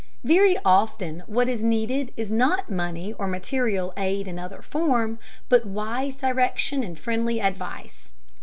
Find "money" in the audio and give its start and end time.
2.71-3.13